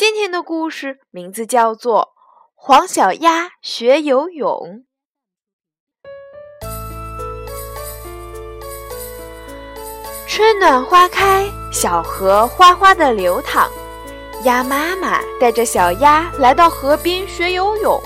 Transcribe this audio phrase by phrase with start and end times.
[0.00, 2.00] 今天的故事名字叫做
[2.54, 4.46] 《黄小鸭学游泳》。
[10.26, 13.70] 春暖花开，小河哗哗的流淌。
[14.44, 18.02] 鸭妈妈带着小鸭来到河边学游泳。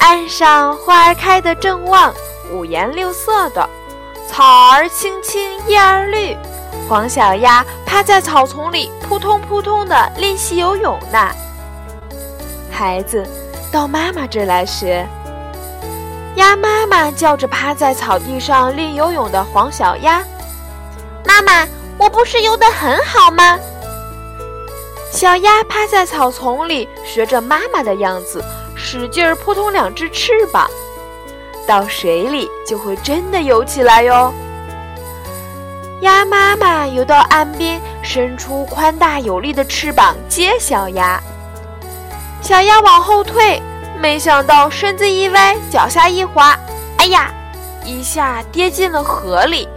[0.00, 2.12] 岸上花儿开得正旺，
[2.52, 3.66] 五颜六色的，
[4.28, 6.36] 草儿青青，叶儿绿。
[6.88, 11.28] 黄小鸭趴在草丛里，扑通扑通地练习游泳呢。
[12.70, 13.22] 孩子，
[13.70, 15.06] 到妈妈这来学。
[16.36, 20.24] 鸭妈妈叫着趴在草地上练游泳的黄小鸭
[21.26, 23.58] ：“妈妈，我不是游得很好吗？”
[25.12, 28.42] 小鸭趴在草丛里，学着妈妈的样子，
[28.74, 30.66] 使劲儿扑通两只翅膀，
[31.66, 34.32] 到水里就会真的游起来哟。
[36.00, 41.20] 鸭妈妈游到岸边，伸出宽大有力的翅膀接小鸭。
[42.40, 43.60] 小鸭往后退，
[44.00, 46.56] 没想到身子一歪，脚下一滑，
[46.98, 47.32] 哎呀，
[47.84, 49.68] 一下跌进了河里。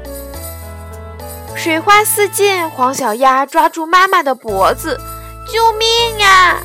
[1.56, 5.00] 水花四溅，黄小鸭抓住妈妈的脖子
[5.52, 6.58] ：“救命呀！”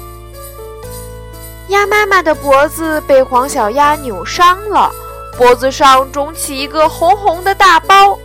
[1.68, 4.90] 鸭妈妈的脖子被黄小鸭扭伤了，
[5.36, 8.18] 脖子上肿起一个红红的大包。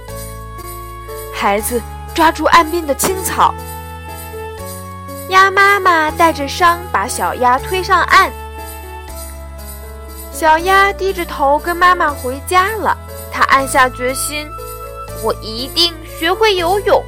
[1.42, 1.82] 孩子
[2.14, 3.52] 抓住岸边的青草，
[5.30, 8.32] 鸭妈妈带着伤把小鸭推上岸。
[10.32, 12.96] 小鸭低着头跟妈妈回家了。
[13.34, 14.48] 它暗下决心：
[15.24, 17.04] 我一定学会游泳。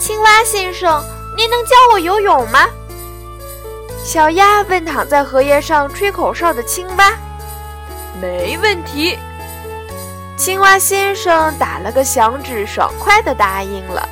[0.00, 1.04] 青蛙先生，
[1.36, 2.66] 您能教我游泳吗？
[4.02, 7.12] 小鸭问躺在荷叶上吹口哨的青蛙。
[8.18, 9.18] 没问题。
[10.44, 14.08] 青蛙先生打了个响指，爽快地答应了。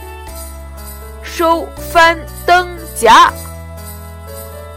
[1.24, 3.32] 收翻蹬夹。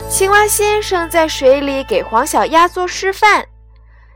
[0.10, 3.46] 青蛙先生在水里给黄小鸭做示范，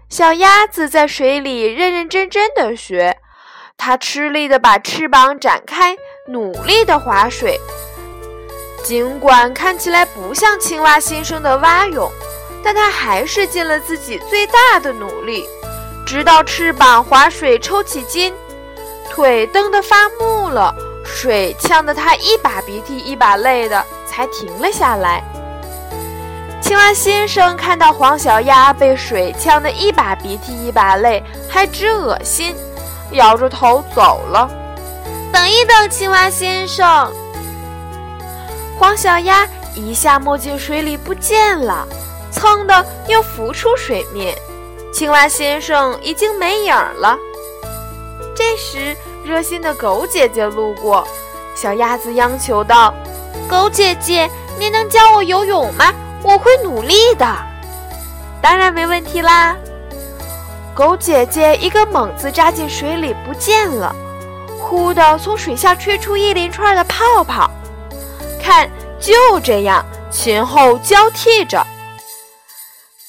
[0.09, 3.15] 小鸭子在水里认认真真的学。
[3.77, 5.95] 它吃力地把翅膀展开，
[6.29, 7.61] 努力地划水。
[8.83, 12.11] 尽管看起来不像青蛙先生的蛙泳，
[12.63, 15.47] 但它还是尽了自己最大的努力。
[16.07, 18.33] 直到翅膀划水抽起筋，
[19.11, 20.73] 腿蹬得发木了，
[21.03, 25.21] 水呛得他一把鼻涕一把泪的，才停了下来。
[26.61, 32.55] 青蛙先生看到黄小鸭被水呛得一把鼻涕一把泪，还直恶心，
[33.11, 34.49] 摇着头走了。
[35.33, 37.11] 等一等，青蛙先生！
[38.79, 39.45] 黄小鸭
[39.75, 41.85] 一下没进水里不见了，
[42.31, 44.33] 噌的又浮出水面。
[44.91, 47.17] 青蛙先生已经没影了。
[48.35, 51.07] 这时，热心的狗姐姐路过，
[51.55, 52.93] 小鸭子央求道
[53.47, 55.93] ：“狗姐姐，您能教我游泳吗？
[56.23, 57.25] 我会努力的。
[58.41, 59.55] ”“当然没问题啦！”
[60.73, 63.95] 狗姐姐一个猛子扎进水里不见了，
[64.59, 67.49] 呼的从水下吹出一连串的泡泡。
[68.41, 71.65] 看，就这样前后交替着。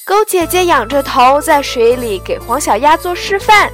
[0.09, 3.71] 狗姐姐仰着头在水里给黄小鸭做示范。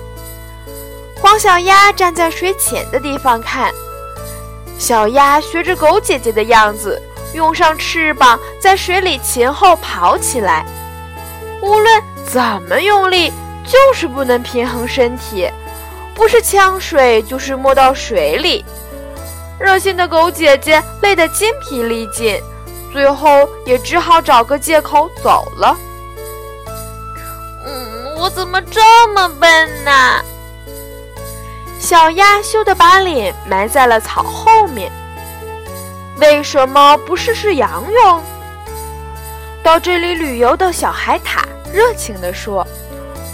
[1.22, 3.74] 黄小鸭站在水浅的地方看，
[4.78, 7.02] 小鸭学着狗姐姐的样子，
[7.34, 10.66] 用上翅膀在水里前后跑起来。
[11.62, 13.32] 无论怎么用力，
[13.66, 15.50] 就是不能平衡身体，
[16.14, 18.66] 不是呛水就是没到水里。
[19.58, 22.38] 热心的狗姐姐累得筋疲力尽，
[22.92, 25.78] 最后也只好找个借口走了。
[28.26, 30.20] 我怎么这么笨呢？
[31.80, 34.92] 小鸭羞得把脸埋在了草后面。
[36.20, 38.24] 为什么不试试仰泳？
[39.62, 42.66] 到这里旅游的小海獭热情地说：“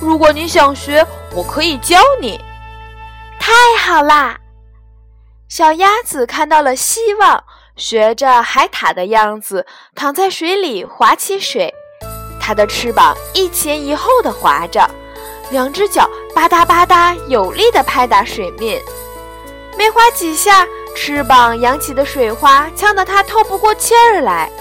[0.02, 2.38] 如果你想学，我可以教你。”
[3.40, 4.36] 太好啦！
[5.48, 7.42] 小鸭子看到了希望，
[7.78, 9.66] 学着海獭的样子，
[9.96, 11.74] 躺在水里划起水。
[12.52, 14.86] 它的翅膀一前一后地划着，
[15.52, 16.06] 两只脚
[16.36, 18.82] 吧嗒吧嗒有力地拍打水面。
[19.78, 24.52] 没划几下，翅膀扬起的水花呛得它透不过气儿来。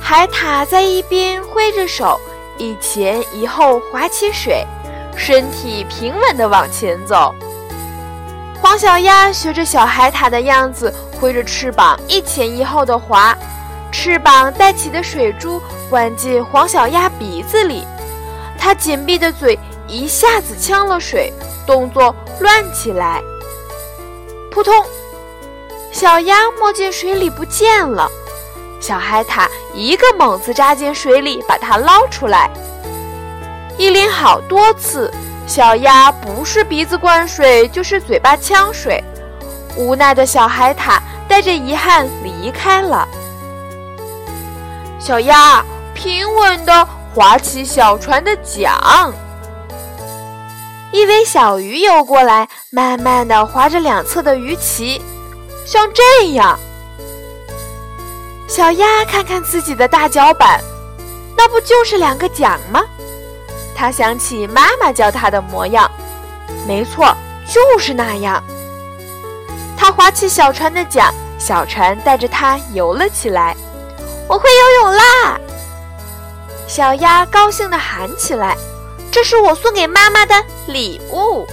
[0.00, 2.18] 海獭在一边挥着手，
[2.56, 4.64] 一前一后划起水，
[5.18, 7.34] 身体平稳地往前走。
[8.62, 10.90] 黄小鸭学着小海獭的样子，
[11.20, 13.36] 挥着翅膀一前一后地划，
[14.00, 15.60] 翅膀带起的水珠
[15.90, 17.84] 灌进黄小鸭鼻子里，
[18.56, 19.58] 它紧闭的嘴
[19.88, 21.32] 一下子呛了水，
[21.66, 23.20] 动作乱起来。
[24.52, 24.72] 扑通，
[25.90, 28.08] 小鸭没进水里不见了。
[28.80, 32.48] 小海獭一个猛子扎进水里，把它捞出来。
[33.76, 35.12] 一连好多次。
[35.44, 39.02] 小鸭不是鼻子灌水，就是嘴巴呛水。
[39.76, 43.08] 无奈的小海獭带着遗憾离开了。
[44.98, 45.64] 小鸭
[45.94, 48.72] 平稳地划起小船的桨。
[50.90, 55.00] 一尾小鱼游过来，慢慢地划着两侧的鱼鳍，
[55.64, 56.58] 像这样。
[58.48, 60.60] 小鸭看看自己的大脚板，
[61.36, 62.80] 那不就是两个桨吗？
[63.76, 65.88] 它想起妈妈教它的模样，
[66.66, 67.14] 没错，
[67.46, 68.42] 就是那样。
[69.76, 73.54] 它划起小船的桨，小船带着它游了起来。
[74.28, 75.40] 我会游泳啦！
[76.66, 78.54] 小鸭高兴地喊起来
[79.10, 80.34] ：“这是我送给妈妈的
[80.66, 81.46] 礼物。”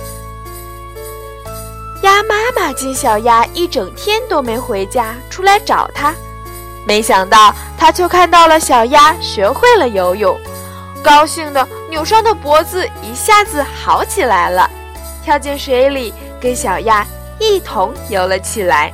[2.04, 6.13] 鸭妈妈见小鸭一整天都没回家，出来找它，
[6.86, 10.38] 没想到它却看到了小鸭学会了游泳。
[11.01, 14.69] 高兴的扭伤的脖子一下子好起来了，
[15.24, 17.06] 跳进水里跟小鸭
[17.39, 18.94] 一同游了起来。